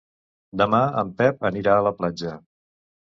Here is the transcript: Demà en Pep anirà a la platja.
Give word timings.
Demà 0.61 0.79
en 1.03 1.11
Pep 1.21 1.47
anirà 1.53 1.77
a 1.77 1.85
la 1.89 1.93
platja. 2.01 2.33